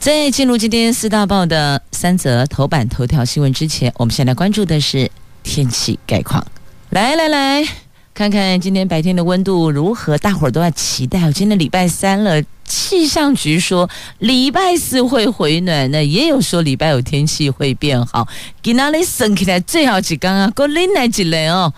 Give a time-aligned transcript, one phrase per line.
[0.00, 5.10] 在进入今天四大报的三则头版头条新闻之前，我们先来关注的是
[5.42, 6.42] 天气概况。
[6.88, 7.62] 来来来，
[8.14, 10.16] 看看今天白天的温度如何？
[10.16, 11.30] 大伙儿都在期待。
[11.30, 13.90] 今天礼拜三了，气象局说
[14.20, 18.26] 礼拜四会回暖，那也有说礼拜五天气会变好。
[18.62, 21.74] 今哪里升起来最好几刚啊，够冷来几雷哦，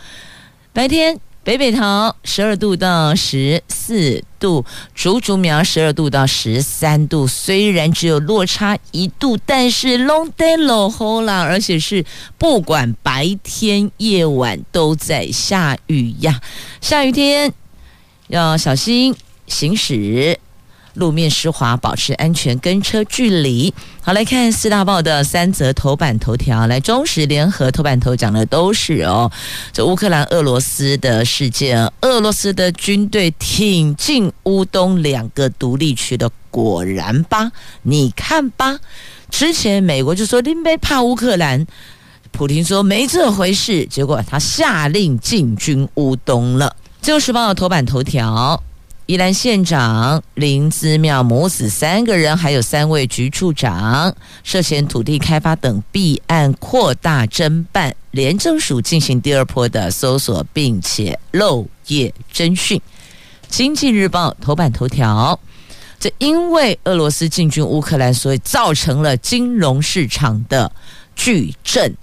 [0.73, 1.19] 白天。
[1.45, 4.65] 北北桃十二度到十四度，
[4.95, 12.05] 竹竹苗十二度到十三度，虽然只有落差一度，但是 long day long h o l 啦，而且是
[12.39, 16.41] 不管白天夜晚都在下雨呀，
[16.81, 17.53] 下雨天
[18.29, 19.13] 要小心
[19.49, 20.39] 行驶。
[20.95, 23.73] 路面湿滑，保持安全，跟车距离。
[24.03, 26.67] 好，来看四大报的三则头版头条。
[26.67, 29.31] 来，中时联合头版头讲的都是哦，
[29.73, 37.53] 这乌克兰、俄罗斯的事件，俄罗斯的军队挺进乌东两个独立区的，果然吧？
[37.83, 38.79] 你看吧，
[39.31, 41.67] 之前美国就说林北怕乌克兰，
[42.33, 46.77] 普丁说没这回事，结果他下令进军乌东了。
[47.01, 48.63] 自由时报的头版头条。
[49.13, 62.81] 宜兰县长林姿妙母子三个人，还有三位局处长涉嫌土地开发等弊案扩大侦办，廉政署进行第二波的搜索，并且漏夜侦讯。
[63.49, 65.39] 经济日报头版头条：
[66.01, 70.73] 这因为俄罗斯进军乌克兰，所以造成了金融市场的
[71.15, 71.95] 巨震。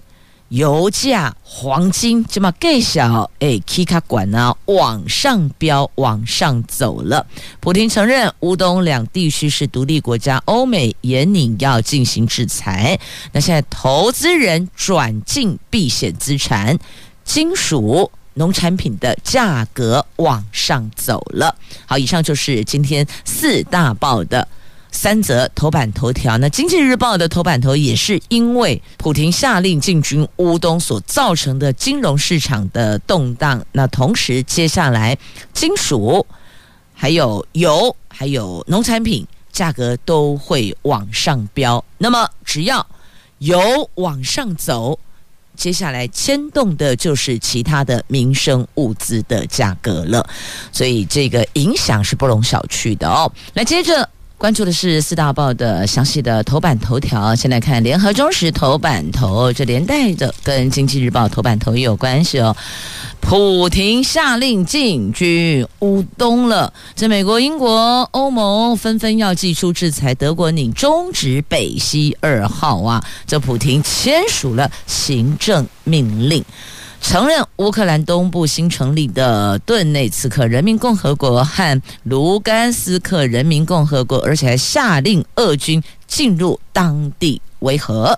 [0.50, 7.24] 油价、黄金这么更小，哎，K 卡管呢往上飙，往上走了。
[7.60, 12.98] 普京承认乌东两地区是独立国家，欧美严拟要进行制裁。
[13.30, 16.76] 那现在投资人转进避险资产，
[17.24, 21.54] 金属、农产品的价格往上走了。
[21.86, 24.48] 好，以上就是今天四大报的。
[24.92, 33.64] 三则头版头条，那《经济日报》的头版头也是因为普亭下令进军乌东所造成的金融市场的动荡。
[33.72, 35.16] 那同时，接下来
[35.54, 36.26] 金属、
[36.92, 41.82] 还有油、还有农产品价格都会往上飙。
[41.96, 42.84] 那么，只要
[43.38, 44.98] 油往上走，
[45.54, 50.28] 接下来牵动的就是其他的民生物资的价格了。
[50.72, 53.32] 所以，这个影响是不容小觑的哦。
[53.54, 54.06] 来，接着。
[54.40, 57.36] 关注的是四大报的详细的头版头条。
[57.36, 62.56] 先来看联合中时头版头，这连带着跟经济日报头版头也有关系哦。
[63.20, 76.42] 普廷下令进军乌东了，这美国、英国、欧盟纷纷要祭出制裁，德国拟终止北溪二号啊，这普廷签署了行政命令。
[77.00, 88.16] 承认乌克兰东部新成立的顿内茨克人民共和国和卢甘斯克人民共和国，而且还下令俄军进入当地维和。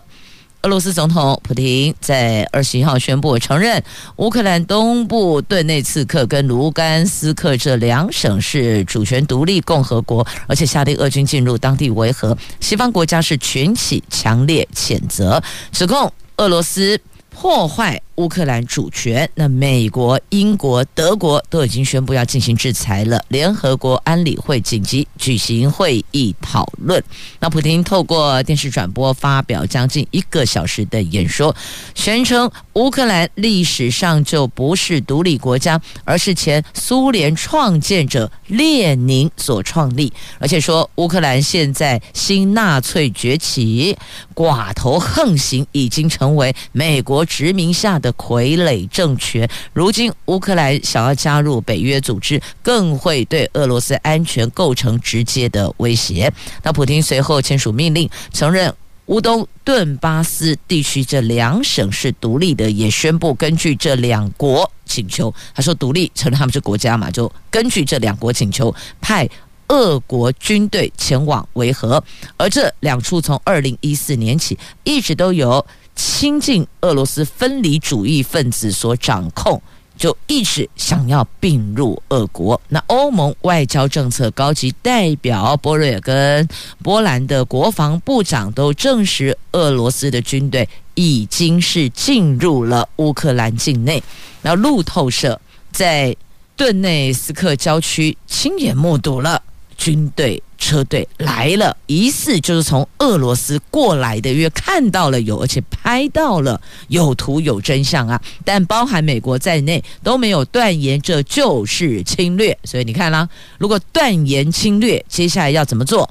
[0.62, 3.82] 俄罗斯总统普京在二十一号宣布承认
[4.16, 12.36] 乌克兰东部顿内茨克跟卢甘斯克这两省是主权独立共和国，而且下令俄军进入当地维和。
[12.60, 17.00] 西方国家是群起强烈谴责，指控俄罗斯。
[17.42, 23.24] 破坏乌克兰主权，那美国、英国、德国都已经宣布要进行制裁了。
[23.26, 27.02] 联合国安理会紧急举行会议讨论。
[27.40, 31.52] 那普京透过电视转播发表将近一个小时的演说，
[31.96, 43.98] 宣称乌克兰历史上就不是独立国家，而是前苏联创建者列宁所创立，而且说乌克兰现在新纳粹崛起，
[44.32, 47.26] 寡头横行，已经成为美国。
[47.32, 56.30] 殖民下的傀儡政权，如今乌克兰想要加入北约组织，更会对俄罗斯安全构成直接的威胁。
[56.62, 58.70] 那普京随后签署命令，承认
[59.06, 69.26] 乌东顿巴斯地区这两省是独立的，也宣布根据这两国请求，他说独立承认他们是国家嘛，就根据这两国请求，派
[69.68, 72.04] 俄国军队前往维和。
[72.36, 75.64] 而这两处从二零一四年起一直都有。
[75.94, 79.60] 亲近俄罗斯分离主义分子所掌控，
[79.96, 82.60] 就一直想要并入俄国。
[82.68, 86.48] 那欧盟外交政策高级代表波瑞尔跟
[86.82, 94.02] 波兰的国防部长都证实，俄罗斯的军队已经是进入了乌克兰境内。
[94.42, 95.40] 那路透社
[95.70, 96.16] 在
[96.56, 99.42] 顿内斯克郊区亲眼目睹了
[99.82, 100.40] 军队。
[100.62, 108.22] 车队来了，疑似就是从俄罗斯过来的，因为看到了有，而且拍到了有图有真相啊！
[108.44, 116.08] 但包含美国在内都没有断言这就是侵略，所以你看啦，如果断言侵略，接下来要怎么做？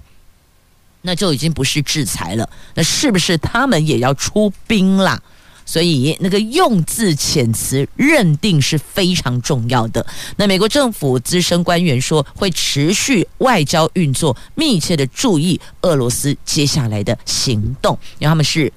[1.04, 5.24] 那就已经不是制裁了，那是不是他们也要出兵啦？
[5.66, 10.06] 所以，那个用字遣词认定是非常重要的。
[10.38, 18.72] 那美国政府资深官员说，会持续外交运作，密切的注意俄罗斯接下来的行动，因为他们是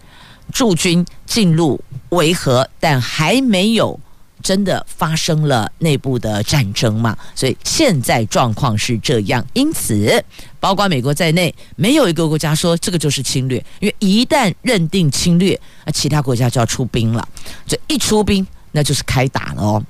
[0.52, 3.98] 驻军进入维和，但还没有。
[4.44, 7.16] 真的发生了内部的战争嘛？
[7.34, 10.22] 所以现在状况是这样，因此
[10.60, 17.26] 包括美国在内，没有一个国家说这个就是侵略，因为一旦认定侵略，那其他国家就要出兵了。
[17.66, 19.82] 这一出兵，那就是开打了哦。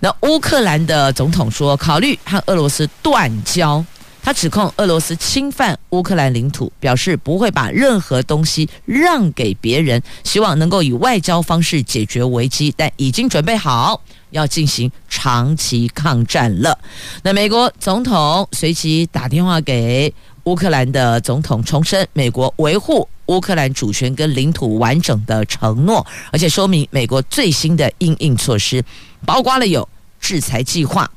[0.00, 3.82] 那乌克兰的总统说，考虑和俄罗斯断交。
[4.24, 14.00] 他指控俄罗斯侵犯乌克兰领土，表示不会把任何东西让给别人，希望能够以外交方式解决危机，但已经准备好
[14.30, 16.78] 要进行长期抗战了。
[17.22, 20.12] 那美国总统随即打电话给
[20.44, 28.82] 乌克兰的总统，重申美国维护乌克兰主权跟领土完整的承诺，而且说明美国最新的应应措施，
[29.26, 29.86] 包括了有
[30.18, 31.10] 制裁计划。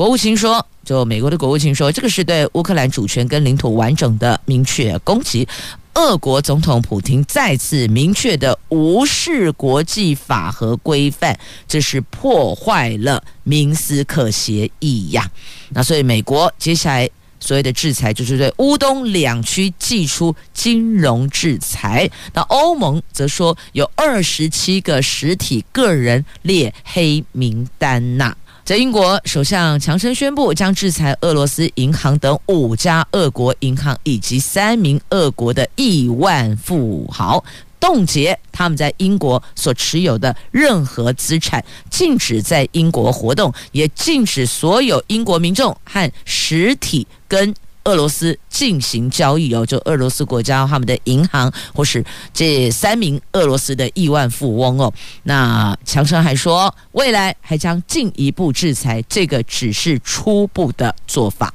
[0.00, 0.66] 国务卿说。
[0.82, 5.46] 就美国的国务卿说，这个是对乌克兰主权跟领土完整的明确攻击。
[5.92, 11.38] 俄国总统普京再次明确的无视国际法和规范，
[11.68, 15.30] 这是破坏了明斯克协议呀。
[15.68, 17.08] 那所以美国接下来
[17.38, 22.10] 所谓的制裁，就是对乌东两区祭出金融制裁。
[22.32, 28.34] 那欧盟则说有二十七个实体个人列黑名单呐。
[28.70, 37.42] 在英国，首相强生宣布将制裁俄罗斯银行等五家俄国银行以及三名俄国的亿万富豪，
[37.80, 47.52] 冻结他们在英国所持有的任何资产，禁止在英国活动，也禁止所有英国民众和实体跟。
[47.84, 52.04] 俄罗斯进行交易哦，就俄罗斯国家他们的银行，或是
[52.34, 54.92] 这三名俄罗斯的亿万富翁哦。
[55.22, 61.52] 那强生还说，未来还将进一步制裁，这个只是初步的做法。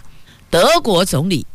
[0.49, 1.45] 德国总理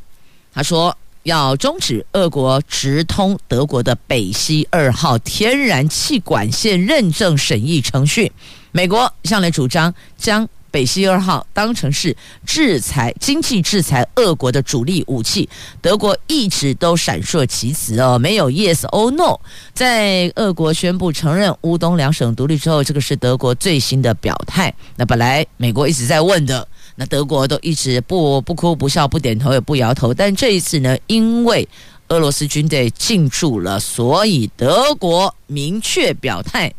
[0.52, 8.30] 他说要终止俄国直通德国的北溪二号天然气管线认证审议程序。
[8.72, 10.48] 美国向来主张将。
[10.70, 15.48] 北溪二号当成是制裁经济制裁俄国的主力武器，
[15.82, 19.38] 德国一直都闪烁其词哦，没有 yes or no。
[19.74, 24.72] 在俄国宣布承认乌东两省独立之后，这个是德国最新的表态。
[24.96, 30.14] 那本来美国一直在问的，那德国都一直不不哭不笑不点头也不摇头。
[30.14, 31.68] 但这一次呢，因为
[32.08, 36.72] 俄罗斯军队进驻了，所以德国明确表态，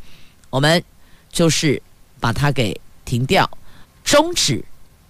[0.49, 0.81] 我们
[1.31, 1.81] 就是
[2.19, 3.49] 把它给停掉。
[4.03, 4.63] 终止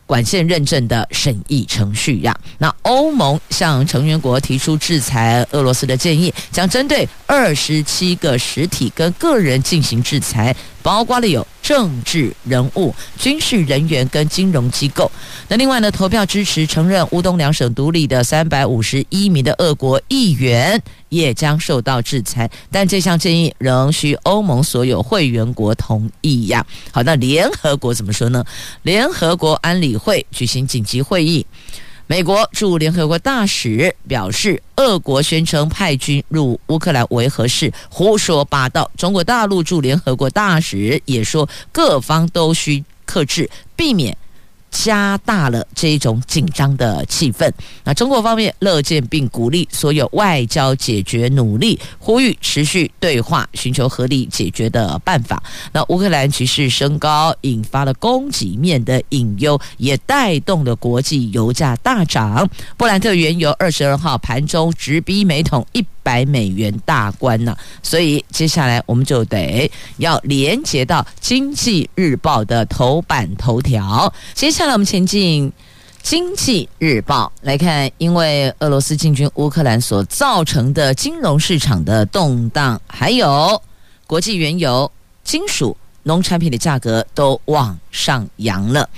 [0.06, 2.38] 管线认证的审议程序呀。
[2.58, 15.10] 那欧盟向成员国提出制裁俄罗斯的建议，将针对二十七个实体跟个人进行制裁，包括了有政治人物、军事人员跟金融机构。
[15.48, 26.66] 那另外呢，投票支持承认乌东两省独立的三百五十一名的俄国议员也将受到制裁，但这项建议仍需欧盟所有会员国同意呀。
[26.92, 28.44] 好，那联合国怎么说呢？
[28.84, 31.46] 联合国安理会举行紧急会议。
[32.12, 38.92] 美国驻联合国大使表示，俄国宣称派军入乌克兰维和是胡说八道。
[38.98, 44.18] 中国大陆驻联合国大使也说，各方都需克制，避免。
[44.72, 47.52] 加大了这一种紧张的气氛。
[47.84, 55.44] 那中国方面乐见并鼓励所有外交解决努力，呼吁持续对话，寻求合理解决的办法。
[55.74, 62.50] 那乌克兰局势升高，引发了供给面的隐忧，也带动了国际油价大涨。
[62.78, 67.56] 布兰特原油二十二号盘中直逼每桶一百美元大关呢。
[67.84, 74.12] 所以接下来我们就得要连接到《经济日报》的头版头条。
[74.34, 74.72] 接下来。
[74.72, 75.50] 我们前进
[76.02, 83.62] 《经济日报》来看，因为俄罗斯进军乌克兰所造成的金融市场的动荡，还有
[84.08, 84.90] 国际原油、
[85.26, 88.90] 金属、农产品的价格都往上扬了。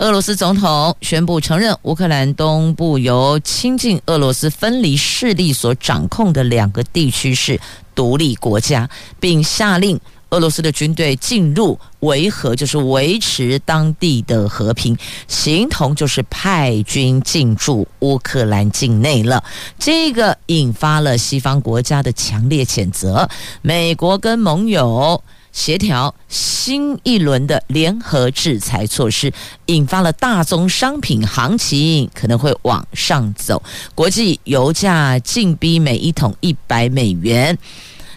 [0.00, 7.60] 俄罗斯总统宣布承认乌克兰东部由亲近俄罗斯分离势力所掌控的两个地区是
[7.94, 8.88] 独立国家，
[9.20, 14.96] 并下令俄罗斯的军队进入维和，就是维持当地的和平，
[15.28, 19.44] 形同就是派军进驻乌克兰境内了。
[19.78, 23.28] 这个引发了西方国家的强烈谴责，
[23.60, 25.22] 美国跟盟友。
[25.52, 29.32] 协调新一轮的联合制裁措施，
[29.66, 33.62] 引发了大宗商品行情可能会往上走。
[33.94, 37.56] 国际油价进逼每一桶一百美元，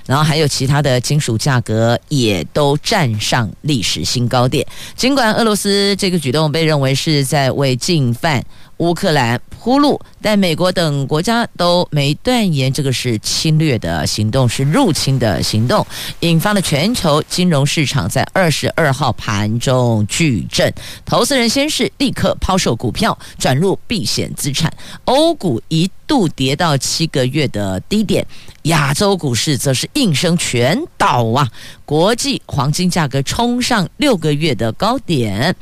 [0.06, 4.66] 然后还有其他的金属价格也都站上历史新高点。
[4.96, 8.44] 尽管俄罗斯这个举动被认为是在为进犯
[8.78, 15.86] 乌克兰铺路，但美国等国家都没断言这个是侵略的行动，是入侵的行动，
[16.20, 20.74] 引发了全球金融市场在二十二号盘中巨震，
[21.06, 24.74] 投资人先是立刻抛售股票，转入避险资产，
[25.06, 28.26] 欧股一度跌到七个月的低点，
[28.64, 31.50] 亚洲股市则是应声全倒啊，
[31.86, 35.56] 国际黄金价格冲上六个月的高点。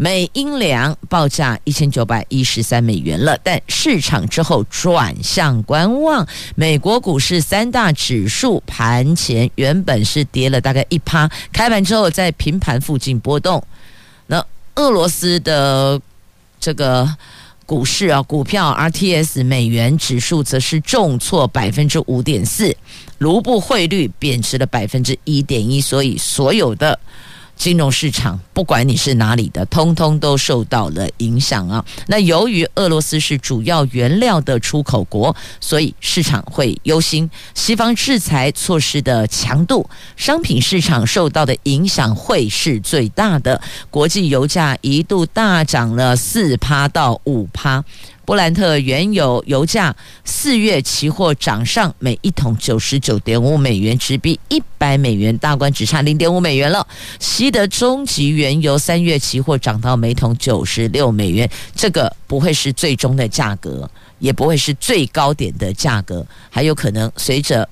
[0.00, 6.24] 每英两报价一千九百一十三美元了，但市场之后转向观望。
[6.54, 13.60] 美国股市三大指数盘前原本是跌了大概一趴，开盘之后在平盘附近波动。
[14.28, 14.40] 那
[14.76, 16.00] 俄罗斯的
[16.60, 17.12] 这个
[17.66, 22.72] 股市啊，股票 RTS 美元指数则是重挫百分之五点四，
[23.18, 26.96] 卢布汇率贬值了百分之一点一，所以所有的。
[27.58, 31.84] 金融市场，不管你是哪里的，通通都受到了影响啊。
[32.06, 43.60] 那由于俄罗斯是主要原料的出口国，所以市场会忧心西方制裁措施的强度，商品市场受到的影响会是最大的。
[43.90, 47.84] 国际油价一度大涨了四趴到五趴。
[48.28, 56.86] 布兰特原油油价四月期货涨上每一桶九十九点五美元，直逼一百美元大关，只差零点五美元了。
[57.18, 67.66] 西德中级原油三月期货涨到每桶九十六美元，这个不会是最终的价格，也不会是最高点的价格，还有可能随着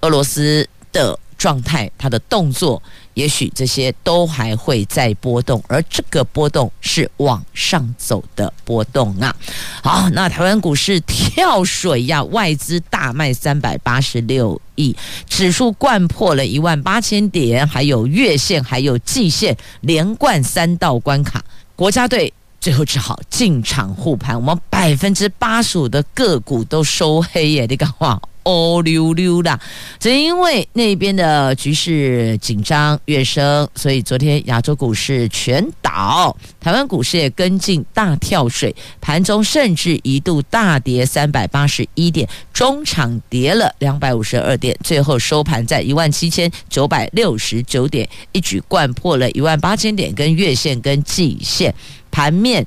[0.00, 2.80] 俄罗斯的状态，它的动作。
[3.14, 9.34] 也许这些都还会再波动，而这个波动是往上走的波动啊！
[9.82, 14.96] 好，那台湾股市跳水呀，外资大卖三百八十六亿，
[15.28, 21.44] 指数掼破了一万八千点，还有月线，还有季线，连贯三道关卡，
[21.74, 27.66] 国家队最后只好进场护盘，我们百分之八十五的个股都收黑耶！
[27.66, 28.18] 你讲话。
[28.44, 29.58] 哦溜溜啦，
[29.98, 51.74] 只因为那边的局势紧张越升，所以昨天亚洲股市全倒，台湾股市也跟进大跳水，盘中甚至一度大跌三百八十一点，中场跌了两百五十二点，最后收盘在一万七千九百六十九点，一举贯破了一万八千点，跟月线跟季线
[52.10, 52.66] 盘面。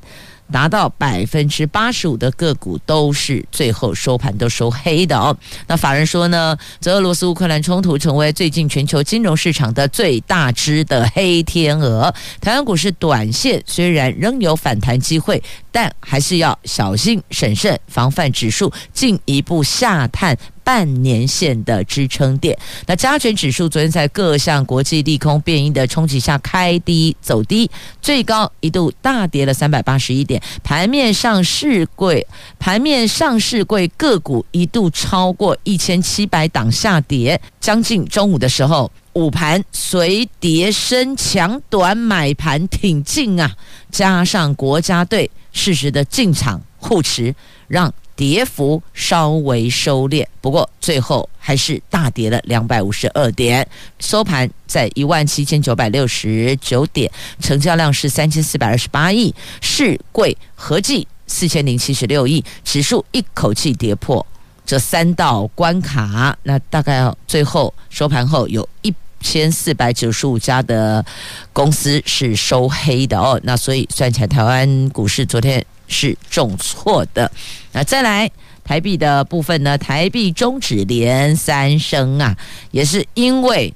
[0.51, 5.35] 达到百分之八十五的个股都是最后收盘都收黑的哦。
[5.67, 12.13] 那法人说呢，这俄罗斯乌克兰冲突成为最近全球金融市场的最大只的黑天鹅。
[12.39, 20.37] 台湾股市短线虽然仍有反弹机会，但还是要小心审慎，防范指数进一步下探。
[20.65, 22.57] 半年线的支撑点，
[22.87, 27.69] 那加权指数昨天在各项国际利空变因的冲击下开低走低，
[28.01, 30.41] 最高一度大跌了三百八十一点。
[30.63, 32.25] 盘面上市柜，
[32.57, 43.55] 盘面上市柜个股一度超过一千七百档下跌，将近中午的时候，午盘随跌升抢短买盘挺进啊，
[43.91, 47.35] 加上国家队适时的进场护持，
[47.67, 47.93] 让。
[48.15, 53.67] 跌幅稍微收敛，不过最后还是大跌了两百五十二点，
[53.99, 64.25] 收盘在一万七千九百六十九点，成交量是三千四百二十八亿，市柜合计四千零七十六亿，指数一口气跌破
[64.65, 71.05] 这三道关卡，那大概最后收盘后有一千四百九十五家的
[71.51, 75.65] 公司是收黑的哦，那所以算起来，台湾股市昨天。
[75.87, 77.31] 是重挫的，
[77.71, 78.29] 那再来
[78.63, 79.77] 台币的部分呢？
[79.77, 82.35] 台币终止连三升啊，
[82.71, 83.73] 也是因为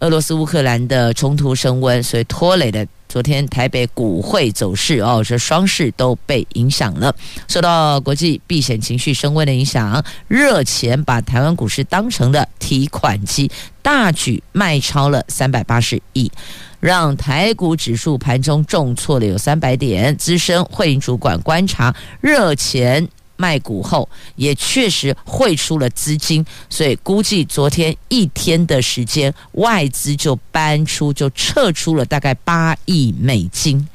[0.00, 7.14] 俄罗斯乌克兰的冲突升温，所以拖累的昨天台北股汇走势哦，这双市都被影响了，
[7.46, 13.48] 受到国际避险情绪升温的影响，热钱把台湾股市当成了提款机，
[13.82, 16.30] 大举卖超了三百八十亿，
[16.84, 20.14] 让台股指数盘中重挫了有三百点。
[20.18, 23.08] 资深汇银主管观察，热钱。
[23.36, 33.88] 卖股后也确实汇出了资金，所以估计昨天一天的时间，外资就搬出就撤出了大概八亿美金。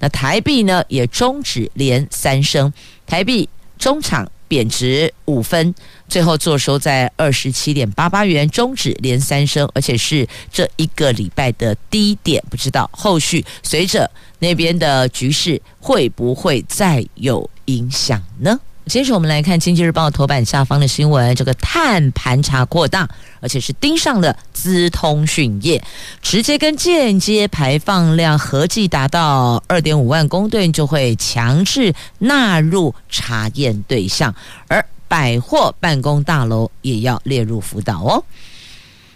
[0.00, 2.70] 那台币呢也终止连三升，
[3.06, 5.74] 台币中场贬值五分，
[6.10, 12.44] 最后坐收在二十七点八八元，终止连三升，而且是这一个礼拜的低点。
[12.50, 18.60] 不知道后续随着那边的局势会不会再有影响呢？
[18.86, 23.08] 接着我们来看《经济日报》头版下方的新闻，这个碳盘查扩大，
[23.40, 25.82] 而且是盯上了资通讯业，
[26.20, 34.34] 直接跟间接排放量合计达到二点五万公吨，就会强制纳入查验对象，
[34.66, 38.24] 而百货办公大楼也要列入辅导哦。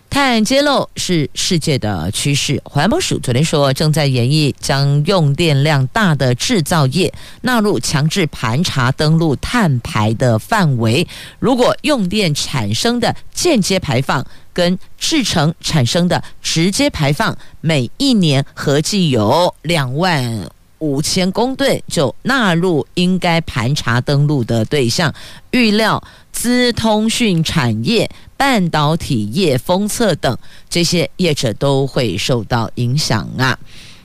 [0.08, 2.60] 碳揭露是世界的趋势。
[2.64, 11.06] 环保署昨天说，正在研议将用电量大的制造业纳入强制盘查登录碳排的范围。
[11.38, 20.48] 如果用电产生的间接排放跟制成产生的直接排放，每一年合计有两万
[20.78, 25.14] 五千公吨，就纳入应该盘查登录的对象。
[25.50, 26.02] 预料
[26.32, 28.10] 资通讯产业。
[28.38, 30.36] 半导体业、封测等
[30.68, 33.58] 这些业者都会受到影响啊。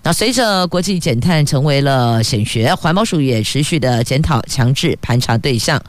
[0.04, 5.84] 那随着国际减碳成为了显学，环保署也持续的检讨强制盘查对象。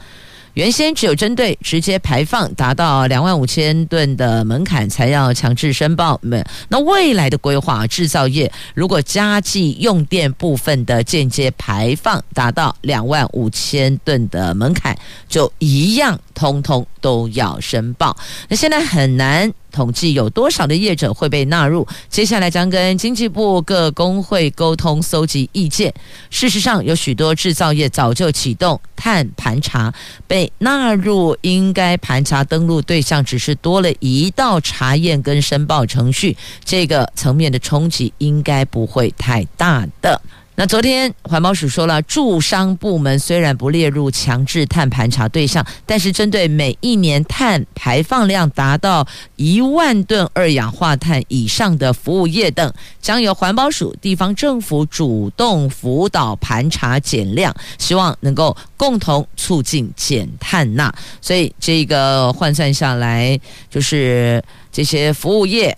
[0.53, 6.19] 原先只有针对直接排放达到两万五千吨的门槛才要强制申报。
[6.69, 14.95] 那未来的规划，制造业如果加计用电部分的间接排放达到两万五千吨的门槛，
[15.27, 18.15] 就一样，通通都要申报。
[18.47, 19.51] 那现在很难。
[19.73, 21.85] 统计有多少的业者会被纳入？
[22.07, 25.93] 接下来将跟经济部各工会沟通，搜集意见。
[26.29, 29.93] 事实上，有许多制造业早就启动碳盘查，
[30.27, 40.21] 被纳入应该盘查登录对象，只是多了一道查验跟申报程序，这个层面的冲击应该不会太大的。
[40.55, 60.93] 那昨天环保署说了，住商部门虽然不列入强制碳盘查对象，但是针对每一年碳排放量达到一万吨二氧化碳以上的服务业等，将由环保署、地方政府主动辅导盘查减量，希望能够共同促进减碳呐。
[61.19, 63.39] 所以这个换算下来，
[63.71, 65.75] 就是这些服务业。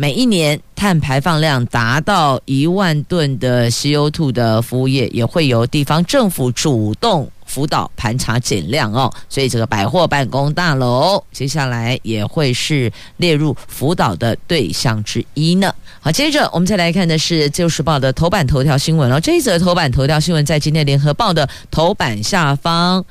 [0.00, 9.12] 每一年碳排放量达到一万吨的 CO2 的服务业，也会由地方政府主动辅导盘查减量哦。
[9.28, 15.70] 所以这个百货办公大楼接下来也会是列入辅导的对象之一呢。
[16.00, 19.20] 好，接着我们再来看的是《自由时报》的头版头条新闻哦。
[19.20, 23.04] 这一则头版头条新闻在今天《联合报》的头版下方。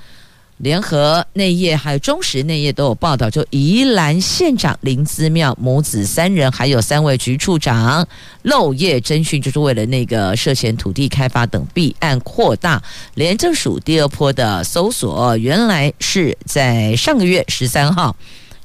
[0.60, 8.08] 联合内页还有中时内页都有报道，就宜兰县长林姿妙母子三人，还有三位局处长
[8.44, 12.82] 漏夜侦讯，就是为了那个涉嫌土地开发等弊案扩大
[13.16, 15.38] 廉政署第二波的搜索。
[15.38, 18.16] 原来是在上个月十三号，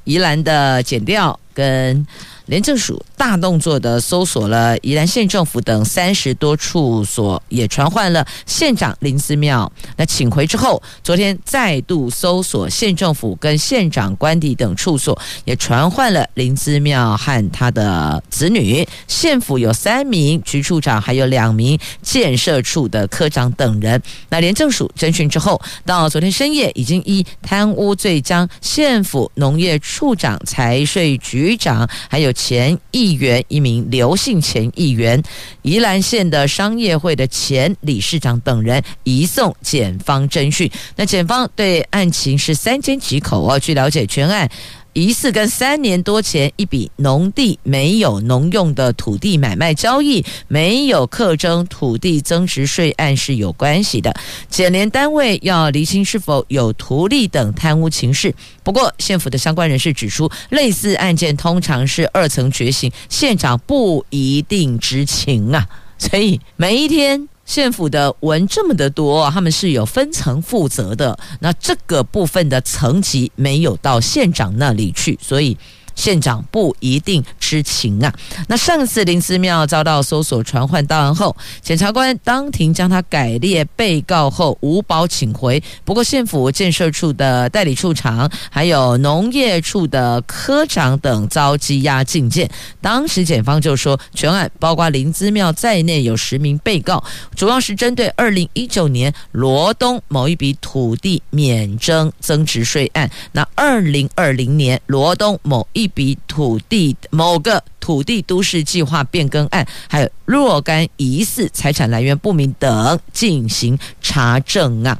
[0.03, 2.05] 宜兰的检调跟。
[2.45, 9.71] 廉政署大动作的搜索了宜兰县政府等三十多处所，也传唤了县长林思妙。
[9.97, 18.87] 那请回之后，昨天再度搜索县政府跟县长官邸等处所，也传唤了林思妙和他的子女。
[19.07, 23.99] 县府有三名局处长，还有两名建设处的科长等人。
[24.29, 32.34] 那廉政署侦讯之后，到昨天深夜已经依贪污罪将县府农业处长、财税局长还有。
[32.35, 35.23] 前议员一名刘姓前议员，
[35.63, 40.69] 宜兰县的商业会的前理事长等人移送检方侦讯。
[40.97, 43.57] 那检方对案情是三缄其口哦。
[43.57, 44.47] 据了解，全案。
[44.95, 54.15] 疑似跟三年多前一笔农地没有农用的土地买卖交易、没有课征土地增值税案是有关系的。
[54.49, 58.33] 检联单位要厘清是否有图利等贪污情事。
[58.63, 65.67] 不过，县府的相关人士指出，类似案件通常是二层觉醒，县长不一定知情啊。
[65.97, 67.27] 所以每一天。
[67.45, 71.17] 县府的文这么的多，他们是有分层负责的。
[71.39, 75.55] 那这个部分的层级没有到县长那里去，所以
[75.95, 78.13] 县长不一定知情啊。
[78.47, 85.61] 那上次林姿妙遭到搜索传唤到案后，检察官当庭将他改列被告后无保请回。
[85.83, 92.49] 不过县府建设处的代理处长还有农业处的科长等遭羁押禁见。
[92.81, 97.03] 当时检方就说，全案包括林姿妙在内有十名被告，
[97.35, 103.09] 主要是针对二零一九年罗东某一笔土地免征增值税案。
[103.31, 114.99] 那二零二零年罗东某一笔土地某个土地都市计划变更案，还有若干疑似财产来源不明等进行查证啊。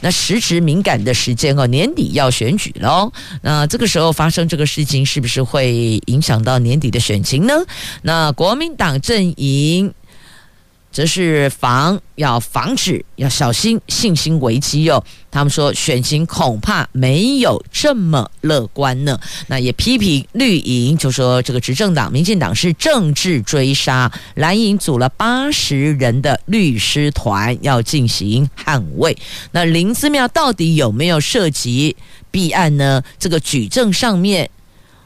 [0.00, 3.12] 那时值敏感的时间哦，年底要选举喽。
[3.42, 7.54] 那这个时候发生这个事情，是不是会影响到年底的选情呢？
[8.02, 9.92] 那国民党阵营。
[10.92, 15.04] 则是防要防止要小心信心危机哟、哦。
[15.30, 19.18] 他们说选情恐怕没有这么乐观呢。
[19.46, 29.16] 那也批评绿营，就说这个执政党民进党是政治追杀，蓝营组了八十人的律师团要进行捍卫。
[29.52, 31.96] 那林姿妙到底有没有涉及
[32.30, 33.02] 弊案呢？
[33.18, 34.50] 这个举证上面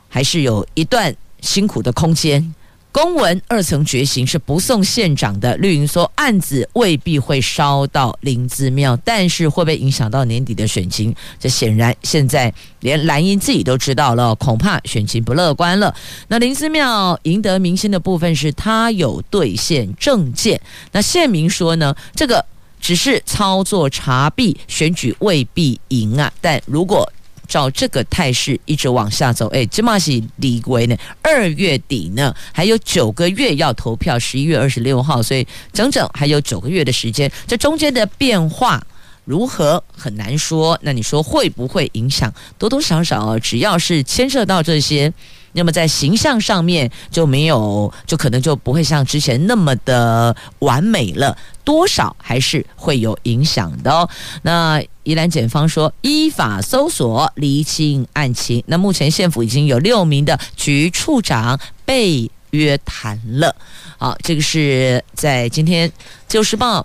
[0.09, 2.53] 还是有一段辛苦的空间。
[2.97, 5.55] 公文二层决行是不送县长的。
[5.59, 11.15] 绿营说案子未必会烧到林姿妙，但是会不会影响到年底的选情？
[11.39, 15.95] 这显然现在连蓝营自己都知道了，恐怕选情不乐观了。
[16.29, 20.59] 那林姿妙赢得民心的部分是他有兑现政见。
[20.93, 22.43] 那县民说呢，这个
[22.81, 26.33] 只是操作查弊，选举未必赢啊。
[26.41, 27.07] 但如果
[27.47, 30.97] 照这个态势一直往下走，哎，这嘛是李维呢？
[31.23, 38.85] 二月底呢，还有九个月要投票，十一月二十六号，所以整整还有九个月的时间，这中间的变化
[39.25, 40.79] 如何很难说。
[40.83, 42.33] 那你说会不会影响？
[42.59, 45.13] 多多少少，只要是牵涉到这些。
[45.57, 54.07] 那么在形象上面就没有，就可能就不会像之前那么的完美了，多少还是会有影响的哦。
[54.43, 63.57] 那宜兰检方说依法搜索厘清案情，那目前县府已经有六名的局处长被约谈了。
[63.97, 65.89] 好，这个是在今天
[66.29, 66.81] 《旧时报》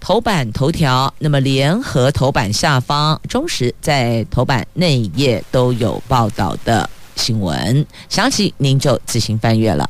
[0.00, 6.88] 头版头条，那么联合头版下方，中时在头版内页都有报道的。
[7.18, 9.88] 新闻详情您就自行翻阅了。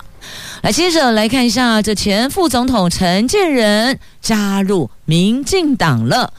[0.62, 6.32] 来，接着来看一下，这前副总统陈建仁加入民进党了。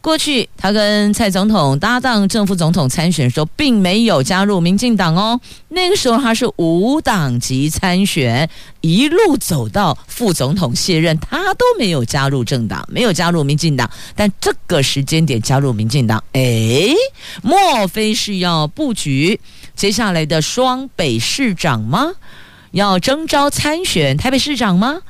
[0.00, 5.40] 过去他跟蔡总统搭档正副总统参选的时候，并没有加入民进党哦。
[5.70, 8.50] 那个时候他是无党籍参选，
[8.82, 13.88] 一路走到副总统卸任，他都没有加入政党，没有加入民进党。
[14.14, 16.94] 但这个时间点加入民进党，诶，
[17.40, 19.40] 莫非是要布局？
[19.74, 22.12] 接下来的双北市长吗？
[22.70, 25.02] 要征召参选台北市长吗？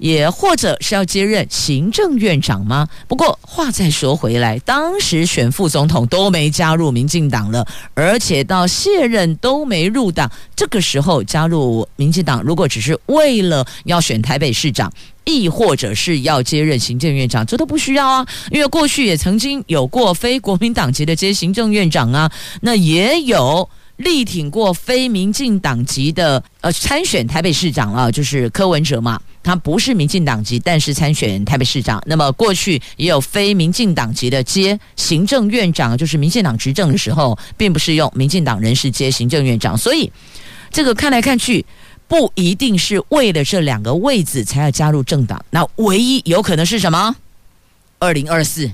[0.00, 2.88] 也或者是要接任行政院长吗？
[3.06, 10.28] 不过话再说回来，当时选副总统都没加入民进党了，而且到卸任都没入党。
[10.56, 14.90] 这个时候加入民进党，如果只是为了要选台北市长，
[15.24, 18.26] 亦或者是要接任行政院长，这都不需要啊。
[18.50, 22.32] 因为过去也曾经有过非国民党籍的接行政院长啊，
[22.62, 23.68] 那也有。
[24.00, 32.02] 力挺过非民进党籍的呃参选台北市长啊，就是柯文哲嘛，他不是民进党籍，但是参选台北市长。
[32.06, 39.76] 那么过去也有非民进党籍的接行政院长，就是民进党执政的时候，并不是用民进党人士接行政院长。
[39.76, 40.10] 所以
[40.70, 41.64] 这个看来看去，
[42.08, 45.44] 不一定是为了这两个位子才要加入政党。
[45.50, 47.14] 那唯一有可能是什么？
[47.98, 48.70] 二零二四，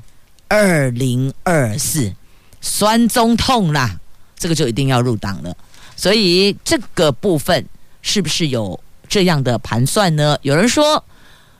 [0.48, 2.12] 二零二四，
[2.60, 3.98] 酸中痛啦。
[4.38, 5.56] 这个就一定要入党了，
[5.96, 7.66] 所以这个部分
[8.02, 10.38] 是不是有这样的盘算呢？
[10.42, 11.02] 有人说，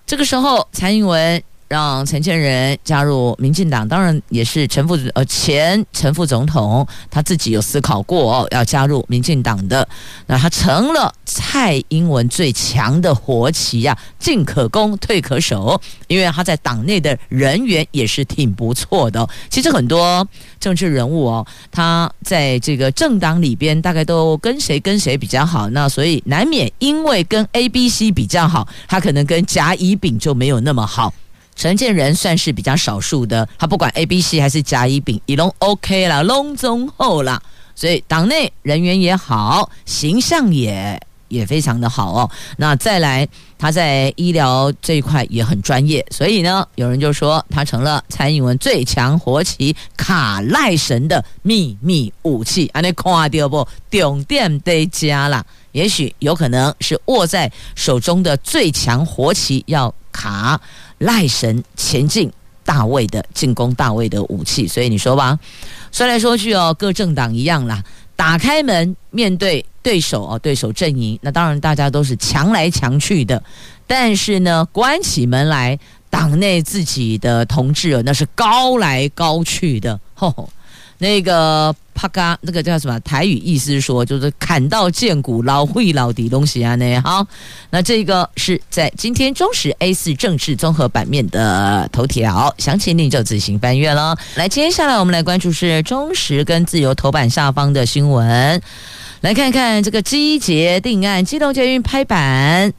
[0.06, 1.42] 这个时候蔡英文。
[1.68, 9.86] 让陈建仁加入民进党，当然也是陈副呃前陈副总统他自己有思考过哦，要加入民进党的，
[10.26, 19.28] 那他成了蔡英文最强的活棋呀，进可攻，退可守，因为他在党内的人缘也是挺不错的。
[19.50, 20.26] 其实很多
[20.60, 31.12] 政治人物哦，他在这个政党里边大概都跟谁跟谁比较好，那所以难免因为跟 A、B、C 比较好，他可能跟甲、乙、丙就没有那么好。
[31.56, 37.42] 陈建人算是比较少数的，他不管 A、B、C 还是甲、乙、丙，一拢 OK 了，龙中后了，
[37.74, 42.30] 所以党内人缘也好，形象也也非常的好哦。
[42.56, 43.26] 那再来，
[43.58, 52.68] 他在医疗这一块也很专业，所以呢，有人就说他成了蔡英文最强活棋卡赖神的秘密武器。
[52.74, 53.66] 啊，你看到不？
[53.90, 60.60] 重点得加了，也许有可能是握在手中的最强活棋，要卡
[60.98, 62.30] 赖神前进
[62.64, 64.66] 大卫的进攻大卫的武器。
[64.66, 65.38] 所以你说吧，
[65.92, 67.82] 说来说去哦，各政党一样啦。
[68.14, 73.42] 打开门面对对手哦，对手阵营，那当然大家都是强来强去的。
[73.86, 75.78] 但是呢，关起门来，
[76.08, 80.00] 党内自己的同志哦，那是高来高去的。
[80.14, 80.48] 吼吼，
[80.98, 82.98] 那个啪嘎，那个叫什么？
[83.00, 87.26] 台语意思是说，就是砍到见骨，老会老的东西啊那好，
[87.70, 94.16] 那这个是在今天中时 A 四政治综合版面的头条，详情你就自行翻阅了。
[94.36, 98.60] 来，接下来我们来关注是中时跟自由头版下方的新闻。
[99.22, 102.72] 来看看这个机捷定案，基隆捷运拍板，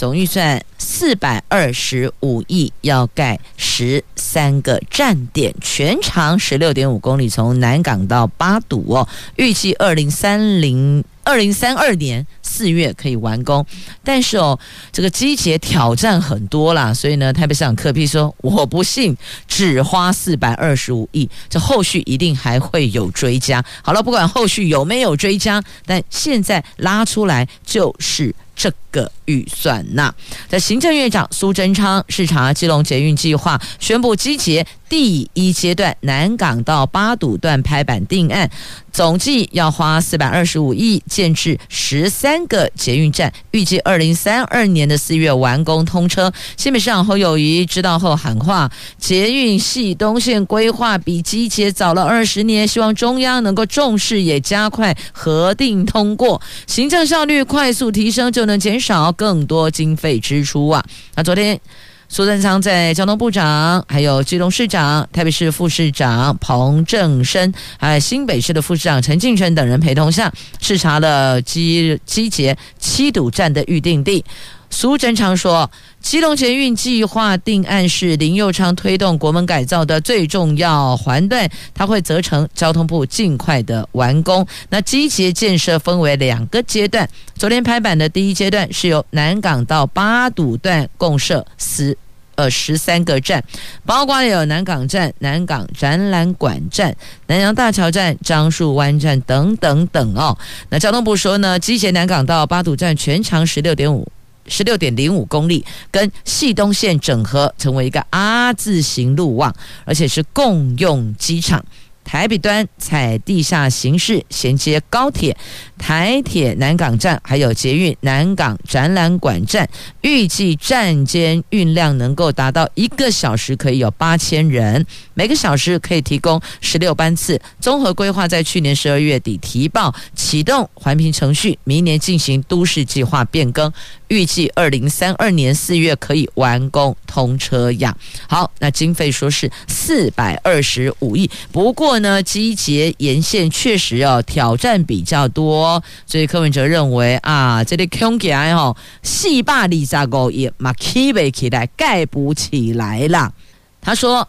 [0.00, 11.04] 总预算四百二十五亿，要盖十三个站点，全长十六点五公里，从南港到八堵哦，预计二零三零。
[11.22, 13.64] 二零三二年四月可以完工，
[14.02, 14.58] 但是哦，
[14.90, 19.14] 这个机捷挑战很多啦，所以呢，台北市长柯 P 说：“我不信
[19.46, 28.34] 只花四百二十五亿，这后续一定还会有追加。”好了，不管后续有没有追加，但现在拉出来就是。
[28.56, 30.12] 这个预算呐，
[30.48, 38.50] 在行政院长苏贞昌视察基隆捷运计划，宣布机捷第一阶段南港到八堵段拍板定案，
[38.92, 46.32] 总计要花四百二十五亿建置十三个捷运站，预计二零三二年的四月完工通车。
[46.56, 60.82] 新北市长侯友谊知道后喊话：捷运系东线规划比机捷早了二十年，希望中央能够重视，也加快核定通过，行政效率快速提升，就能减少更多经费支出啊！
[61.14, 61.60] 那昨天
[62.08, 74.24] 苏贞昌在交通部长、还有基隆市长、台北市副市长彭正生，还有新北市的副市长陈进春等人陪同下，视察了机机捷七堵站的预定地。
[74.70, 75.70] 苏贞昌说，
[76.00, 84.44] 基隆捷运计划定案是林佑昌推动国门改造的最重要环段，他会责成交通部尽快的完工。
[84.70, 91.96] 那机捷建设分为两个阶段，昨天拍板的第一阶段是由南港到八堵段共设十
[92.34, 93.44] 呃十三个站，
[93.84, 100.36] 包括有南港站、南港展览馆站、南阳大桥站、樟树湾站等等等哦。
[100.70, 104.10] 那交通部说呢，机捷南港到八堵站全长十六点五。
[104.46, 111.64] 十六点零五公里，跟系东线整合成为一个 R 字形路网，而且是共用机场。
[112.10, 115.36] 台北端采地下形式衔接高铁、
[115.78, 119.70] 台铁南港站，还有捷运南港展览馆站，
[120.00, 127.40] 预计站间运量能够达到一个小时可以有八千人，每个小时可以提供十六班次。
[127.60, 133.72] 综合规划在去年十二月底提报启动环评程序，明年进行都市计划变更。
[134.08, 137.96] 预计二零三二年四月可以完工通车呀。
[138.28, 153.32] 好，那经费说是四百二十五亿，不过呢，集结沿线确实要挑战比较多，所以柯文哲认为啊，这里空起来哦，四百二十五亿嘛，起不起来，盖不起来了。
[153.80, 154.28] 他说。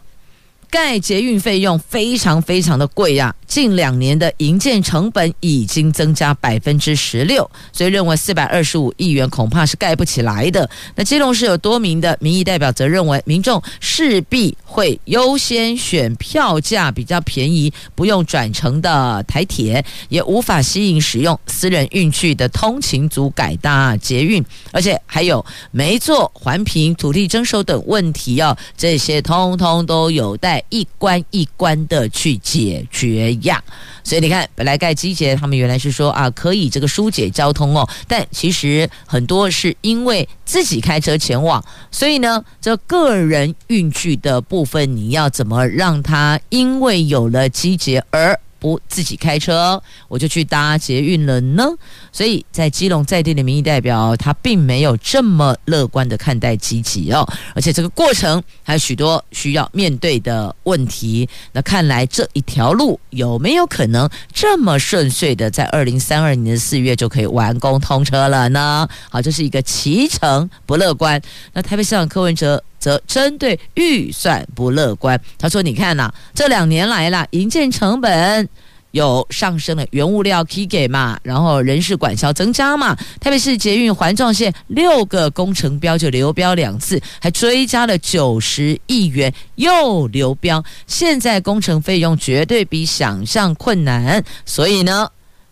[0.72, 10.68] 盖捷运费用非常非常的贵呀，近两年的营建成本已经增加百分之十六，所以认为四百二十五亿元恐怕是盖不起来的。
[10.94, 30.61] 那基隆市有多名的民意代表则认为，民众势必会优先选票价比较便宜、不用转乘的台铁，也无法吸引使用私人运具的通勤族改搭捷运，而且还有没做环评、土地征收等问题哦，这些通通都有待。
[30.68, 33.62] 一关一关的去解决呀，
[34.04, 51.66] 所以你看，本来盖机捷，他们原来是说啊，可以这个疏解交通哦，但其实很多是因为自己开车前往，所以呢，这个人运具的部分，你要怎么让他因为有了机捷而不自己开车，我就去搭捷运了呢。
[52.12, 61.28] 所以在基隆在地的民意代表，他并没有这么乐观的看待积极哦，而且这个过程还有许多需要面对的问题。
[61.50, 68.88] 那看来这一条路有没有可能这么顺遂的，在二零三二年的四月就可以完工通车了呢？
[69.10, 71.20] 好，这是一个骑程不乐观。
[71.52, 78.48] 那台北市长柯文哲则针对预算不乐观，他说：“你看呐、这两年来啦，营建成本。”
[78.90, 95.08] 有上升的原物料 K 给嘛，然后人事管销增加嘛，特别是捷运环状线六个工程标就流标两次，还追加了九十亿元又流标，现在工程费用绝对比想象困难，所以呢，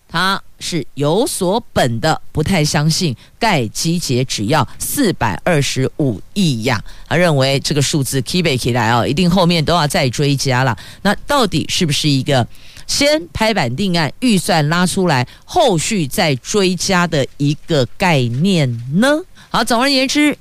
[0.07, 12.47] 他是有所本的，不太相信盖基杰只要四百二十五亿呀，他认为这个数字 keep 起来哦，一定后面都要再追加了，那到底是不是一个？
[12.87, 19.21] 先拍板定案，预算拉出来，后续再追加的一个概念呢？
[19.49, 20.37] 好，总而言之，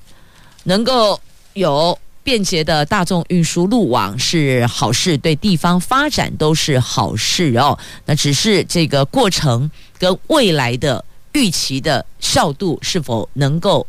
[0.63, 1.21] 能够
[1.53, 7.77] 有便捷的大众运输路网是好事，对地方发展都是好事哦。
[8.05, 11.03] 那只是这个过程跟未来的
[11.34, 13.86] 预期的效度是否能够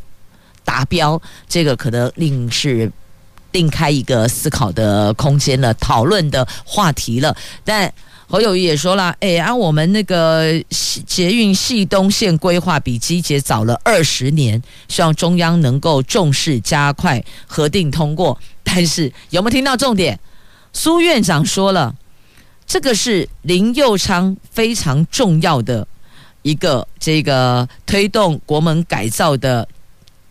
[0.65, 2.91] 达标，这个可能另是
[3.53, 7.93] 另开一个思考的空间了，讨论的话题了，但。
[8.33, 10.63] 侯友宜也说了，哎，啊，我们那个
[11.05, 18.39] 捷运汐东线规划比基捷早了二十年，希望中央能够重视加快核定通过。
[18.63, 20.21] 但是有没有听到重点？
[20.73, 21.93] 苏院长说了，
[22.69, 25.85] 这个是林佑昌非常重要的
[26.43, 29.67] 一个这个推动国门改造的。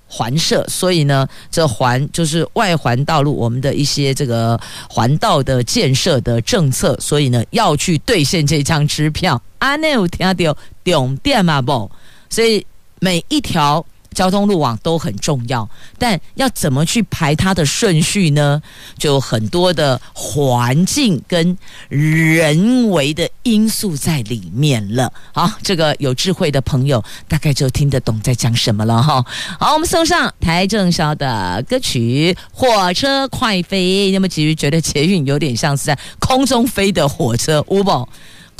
[0.09, 9.41] 环设，所以呢，这环就是外环道路，我们的一些这个环道的建设的政策，所以呢，要去兑现这张支票。
[9.59, 11.89] 阿内有听到重点嘛不？
[12.29, 12.65] 所以
[12.99, 13.85] 每一条。
[14.13, 15.67] 交通路网都很重要，
[15.97, 18.61] 但要怎么去排它的顺序呢？
[18.97, 25.11] 就很多的环境跟人为的因素在里面了。
[25.33, 29.23] 好，这个有智慧的朋友大概就听得懂在讲什么了哈。
[29.59, 34.09] 好，我们送上台正宵的歌曲《火车快飞》。
[34.11, 38.09] 那么其实觉得捷运有点像是在空中飞的火车，有？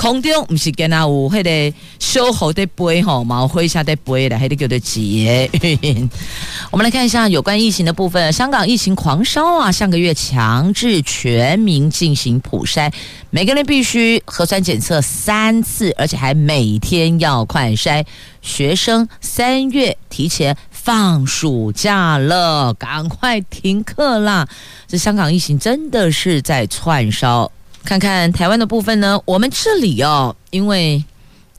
[0.00, 6.08] 空中不是跟那有迄个小号在飞吼，毛灰下在飞的，还得叫做捷运。
[6.72, 8.32] 我们来看一下有关疫情的部分。
[8.32, 12.90] 香港疫情狂烧啊，上个月强制全民进行普筛，
[13.28, 18.02] 每个人必须核酸检测三次，而且还每天要快筛。
[18.40, 24.48] 学生三月提前放暑假了，赶快停课啦！
[24.88, 27.52] 这香港疫情真的是在窜烧。
[27.84, 31.02] 看看台湾的部分呢，我们这里哦，因为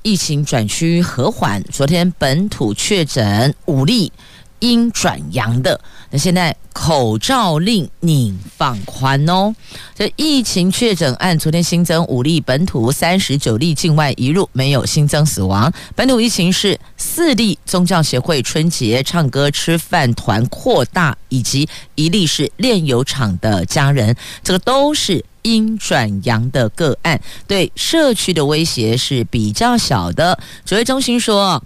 [0.02, 4.12] 疫情转趋和缓，昨天本土确诊五例
[4.60, 5.80] 阴转阳的，
[6.12, 9.56] 那现在口罩令拧放宽哦。
[9.96, 15.72] 这疫情确诊案昨天新增五例本土，三十九例境外移入，没有新增死亡。
[15.96, 25.24] 本土疫情是四例宗教协会春节唱歌吃饭团扩大，以及一例是炼油厂的家人，这个都是。
[25.44, 30.38] 阴转阳的个案对社区的威胁是比较小的。
[30.66, 31.64] 指挥中心说，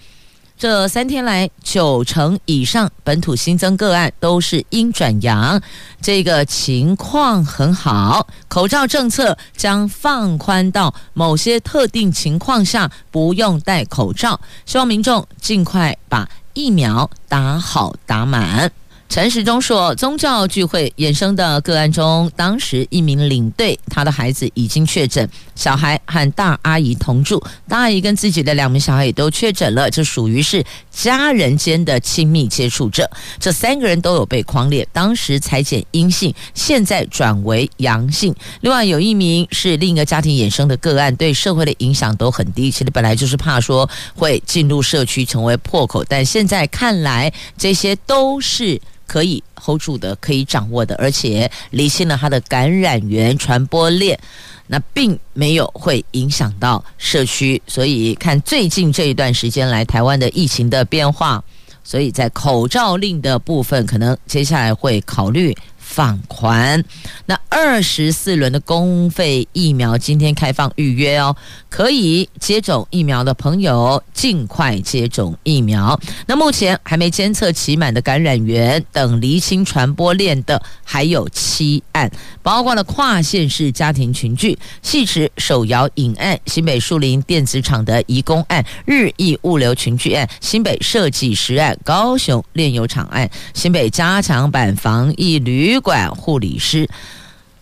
[0.58, 5.62] 这三天来九成以上本土新增个案都是阴转阳，
[6.02, 8.26] 这个情况很好。
[8.48, 18.72] 口罩政策将放宽到某些特定情况下不用戴口罩，希望民众尽快把疫苗打好打满。
[19.08, 33.10] 陈时中说，宗教聚会衍生的个案中，当时一名领队，他的孩子已经确诊，小孩和大阿姨同住，大阿姨跟自己的两名小孩也都确诊了，这属于是家人间的亲密接触者。
[33.40, 38.36] 这三个人都有被匡列，当时采检阴性，现在转为阳性。
[38.62, 42.70] 另外有一名是另一个家庭衍生的个案，对社会的影响都很低。
[42.70, 48.82] 其实本来就是怕说会进入社区成为破口，但现在看来这些都是。
[49.08, 54.20] 可以 hold 住的，可以掌握的，而且理清了它的感染源传播链，
[54.68, 57.62] 那并没有会影响到社区。
[57.68, 61.44] 所以看最近这一段时间来台湾的疫情的变化，
[61.84, 65.56] 所以在口罩令的部分，可能接下来会考虑。
[65.86, 66.84] 放宽，
[67.28, 71.36] 那二十四轮的公费疫苗今天开放预约哦，
[71.70, 75.98] 可以接种疫苗的朋友尽快接种疫苗。
[76.26, 95.75] 那目前还没监测期满的感染源等厘清传播链的还有七案，包括了跨县市家庭群聚、汐止手摇饮案、新北树林电子厂的移工案、日益物流群聚案、新北设计师案、高雄炼油厂案、新北加强版防疫旅。
[95.80, 96.88] 管护理师，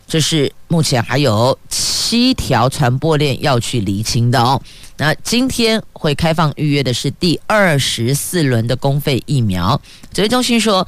[0.08, 4.62] 这是目前还有七条传播链要去厘清的哦。
[4.97, 9.80] 那今天会开放预约的是第二十四轮的公费疫苗。
[10.13, 10.88] 指挥中心说，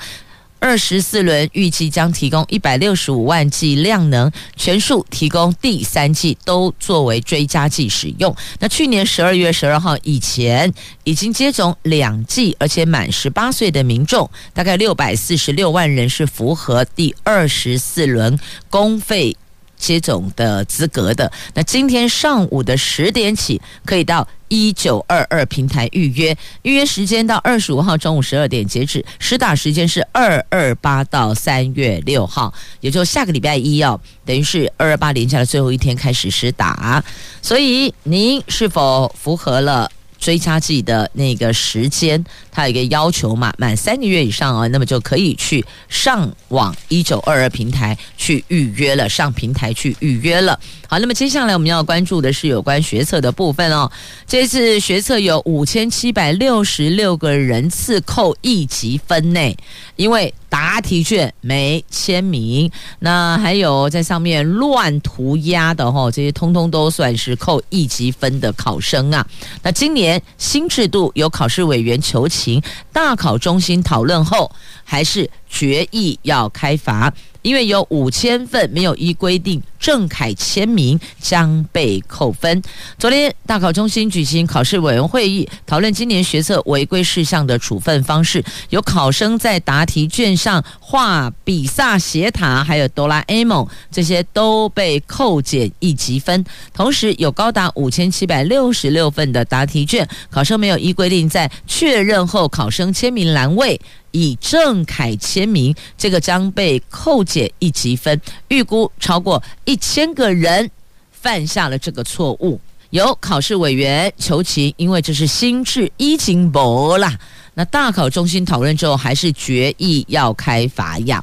[0.59, 8.35] 二十四轮预计将提供一百六十五万剂量能，全数提供第三剂，都作为追加剂使用。
[8.59, 10.73] 那去年十二月十二号以前
[11.03, 19.37] 已经接种两剂，而且满十八岁的民众，大概六百四十六万人是符合第二十四轮公费
[19.77, 21.31] 接种的资格的。
[21.53, 24.27] 那今天上午的十点起，可以到。
[24.47, 37.03] 一九二二平台预约，预约时间到二十五号中午十二点截止，实打时间是二二八到三月六号，也就下个礼拜一哦，等于是二二八连假的最后一天开始实打，
[37.41, 39.89] 所以您是否符合了？
[40.25, 50.59] 追加剂的那个时间，它有一个要求嘛，满三个月以上哦，那么就可以去上网一九二二平台去预约了，上平台去预约了。
[50.87, 53.91] 好，那么接下来我们要关注的是有关学测的部分哦。
[54.25, 59.55] 这次学测有五千七百六十六个人次扣一级分内，
[59.95, 60.33] 因为。
[60.47, 69.27] 答题卷没签名，那还有在上面乱涂鸦的哈，这些通通都算是扣一级分的考生啊。
[69.61, 72.61] 那今年新制度由考试委员求情，
[72.91, 74.51] 大考中心讨论后，
[74.83, 77.13] 还是决议要开罚。
[77.41, 82.59] 因为有五千份没有依规定正楷签名，将被扣分。
[82.97, 88.43] 昨天大考中心举行考试委员会议，讨论今年学测违规事项的处分方式。
[88.71, 96.43] 有考生在答题卷上画比萨斜塔，还有哆啦 A 梦，这些都被扣减一级分。
[96.73, 103.79] 同时，有高达五千七百六十六份的答题卷，考生没有依规定在确认后考生签名栏位。
[104.15, 108.19] 以郑凯签名，这个将被扣减一级分。
[108.47, 110.71] 预估超过一千个人
[111.11, 112.57] 犯下了这个错误，
[112.91, 117.19] 由考试委员求情，因为这是心智已经薄啦。
[117.55, 121.21] 那大考中心讨论之后，还是决议要开罚呀。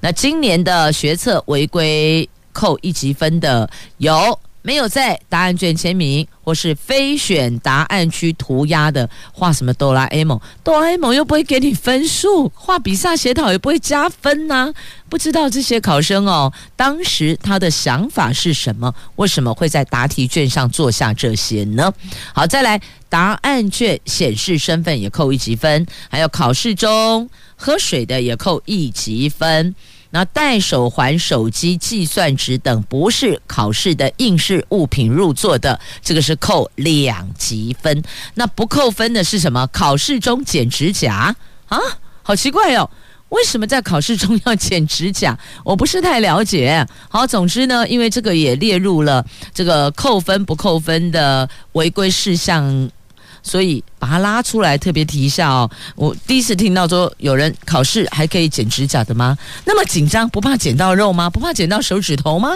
[0.00, 4.38] 那今年的学测违规扣一级分的有。
[4.66, 14.72] 没有在答案卷签名，或是非选答案区涂鸦的，画什么哆啦 A 梦，哆啦 A 梦又不会给你分数，画比萨斜塔也不会加分呐、
[15.10, 18.94] 不知道这些考生哦，当时他的想法是什么？
[19.16, 21.92] 为什么会在答题卷上做下这些呢？
[22.32, 29.74] 好，再来，答案卷显示身份也扣一级分，还有考试中喝水的也扣一级分。
[30.14, 38.00] 那戴手环、手机、计算纸等不是考试的应试物品入座的，这个是扣两级分。
[38.34, 39.66] 那不扣分的是什么？
[39.72, 41.34] 考试中剪指甲
[41.66, 41.80] 啊，
[42.22, 42.88] 好奇怪哦！
[43.30, 45.36] 为什么在考试中要剪指甲？
[45.64, 46.86] 我不是太了解。
[47.08, 52.88] 好，总之呢，因为这个也列入了这个扣分不扣分的违规事项。
[53.44, 55.70] 所以把它拉出来，特别提一下哦。
[55.94, 59.38] 我第一次听到说有人考试还可以剪指甲的吗？
[59.64, 61.30] 那么紧张，不怕剪到肉吗？
[61.30, 62.50] 不怕剪到手指头吗？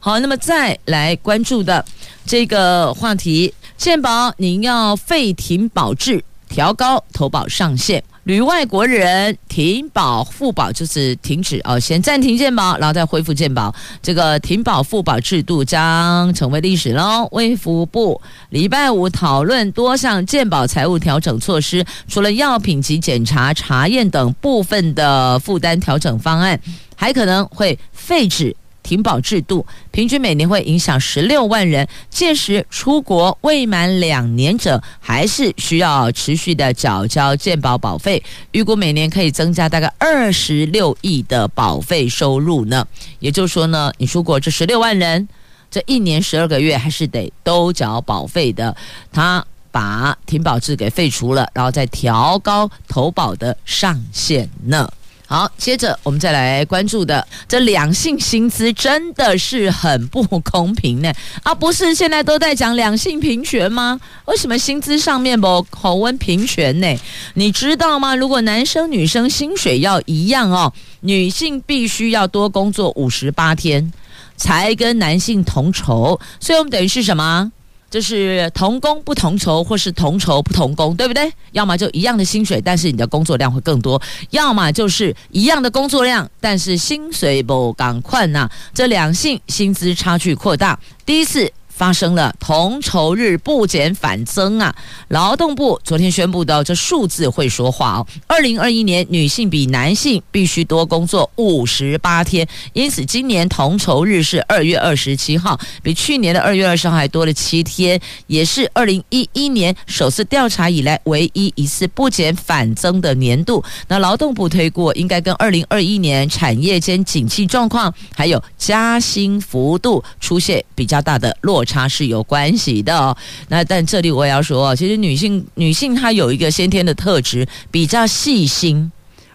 [0.00, 1.84] 好，那么再来关注的
[2.26, 8.02] 这个话题，健保您要废停保质，调高投保上限。
[8.24, 13.74] 旅外国人停保复保就是停止哦，先暂停健保，然后再恢复健保。
[14.00, 17.28] 这个停保复保制度将成为历史喽。
[17.32, 18.20] 卫福部
[18.50, 26.60] 礼拜五讨论多项健保财务调整措施，除了药品及检查查验等部分的负担调整方案，
[26.94, 28.54] 还可能会废止。
[28.92, 42.86] 停保制度平均每年会影响十六万人，届时出国未满两年者还是需要持续的缴交健保保费，预估每年可以增加大概二十六亿的保费收入呢。
[43.18, 45.26] 也就是说呢，你出国这十六万人，
[45.70, 48.76] 这一年十二个月还是得都缴保费的。
[49.10, 54.86] 他把停保制给废除了，然后再调高投保的上限呢。
[55.32, 61.10] 好，接着我们再来关注的这两性薪资真的是很不公平呢？
[61.42, 63.98] 啊，不是现在都在讲两性平权吗？
[64.26, 67.00] 为什么薪资上面不口温平权呢？
[67.32, 68.14] 你知道吗？
[68.14, 70.70] 如果男生女生薪水要一样哦，
[71.00, 73.90] 女性必须要多工作五十八天
[74.36, 77.50] 才跟男性同酬，所以我们等于是什么？
[77.92, 81.30] 就是同工不同酬，或是同酬不同工，对不对？
[81.50, 88.48] 要么就一样的薪水，但是你的工作量会更多；要么就是一样的工作量，但是薪水不赶快呐。
[88.72, 90.78] 这两性薪资差距扩大。
[91.04, 94.74] 第一次发生了同酬日不减反增啊！
[95.08, 98.06] 劳动部昨天宣布的这数字会说话哦。
[98.26, 113.64] 二零二一年女性比男性必须多工作五十八天，因此今年同酬日是二月二十七号，比去年的二月二十号还多了七天，也是二零一一年首次调查以来唯一一次不减反增的年度。
[113.88, 121.82] 那劳动部推估，应该跟二零二一年产业间景气状况还有加薪幅度出现比较大的落差。
[121.92, 123.14] 是有关系的，
[123.48, 128.90] 那但这里我也要说，其实女性女性她有一个先天的特质，比较细心，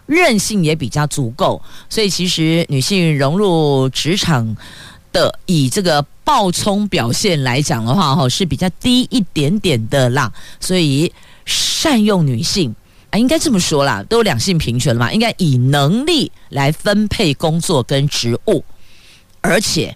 [0.07, 4.57] 韧性也比较足够，所以其实女性融入职场
[5.13, 10.33] 的以这个暴冲表现来讲的话，哈是比较低一点点的啦。
[10.59, 11.13] 所以
[11.45, 12.73] 善用女性
[13.11, 18.65] 啊，应该这么说啦，都两性平权了嘛，应该以能力来分配工作跟职务，
[19.41, 19.95] 而且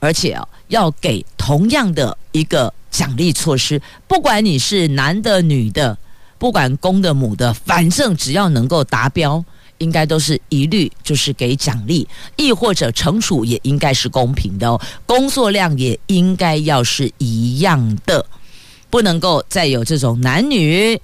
[0.00, 0.48] 而且哦。
[0.74, 5.96] 要给同样的一个奖励措施，不管你是男的女的，
[6.36, 9.42] 不管公的母的，反正只要能够达标，
[9.78, 18.26] 应该都是一律就是给奖励，亦或者惩处也应该是公平的，工作量也应该要是一样的，
[18.90, 21.00] 不能够再有这种男女。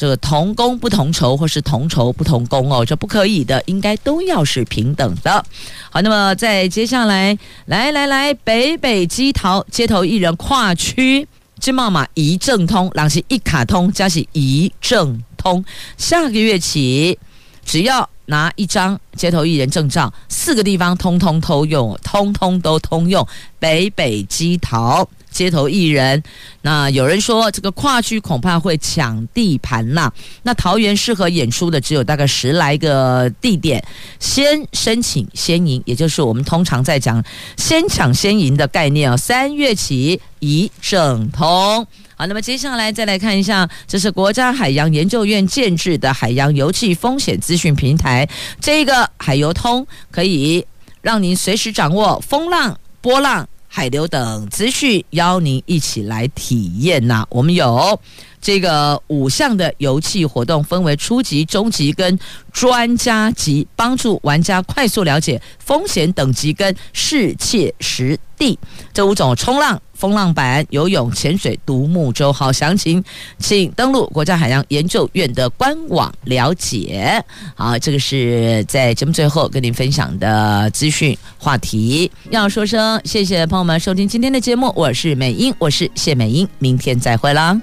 [0.00, 5.44] 这个同工不同酬，或是同酬不同工哦，这不可以的，应该都要是平等的。
[5.90, 7.36] 好，那么再接下来，
[7.66, 11.28] 来来来，北北基桃街头艺人跨区
[11.58, 15.62] 金茂马一证通，朗西一卡通加起一证通，
[15.98, 17.18] 下个月起
[17.62, 23.28] 只要拿一张街头艺人证照，四个地方通通通用，通通都通用。
[23.58, 25.06] 北北基桃。
[25.30, 26.22] 街头艺人，
[26.62, 30.12] 那有人说这个跨区恐怕会抢地盘呐。
[30.42, 33.82] 那桃园适合演出的只有大概十来个地点，
[34.18, 37.22] 先申请先赢，也就是我们通常在讲
[37.56, 39.16] 先抢先赢的概念哦。
[39.16, 41.86] 三月起一证通。
[42.16, 48.28] 好，那么接下来再来看一下，这是国家海洋研究院建制的海洋油气风险资讯平台，
[48.60, 50.66] 这个海油通可以
[51.00, 53.48] 让您随时掌握风浪波浪。
[53.72, 57.24] 海流等资讯，邀您一起来体验呐。
[57.30, 58.00] 我们有
[58.40, 62.18] 这个五项的游戏活动，分为初级、中级跟
[62.52, 68.58] 专家级，帮助玩家快速了解风险等级跟适切实地。
[68.92, 69.80] 这五种冲浪。
[70.00, 73.04] 风浪板、游泳、潜水、独木舟，好详情，
[73.38, 77.22] 请登录国家海洋研究院的官网了解。
[77.54, 82.10] 好，这个是在节目最后跟您分享的资讯话题。
[82.30, 87.60] 要说声谢谢朋友们收听今天的节目，我是美英，我是谢美英，明天再会啦。